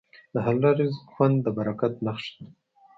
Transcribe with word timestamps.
د 0.33 0.35
حلال 0.45 0.75
رزق 0.81 1.03
خوند 1.13 1.35
د 1.45 1.47
برکت 1.57 1.93
نښه 2.05 2.31
ده. 2.37 2.45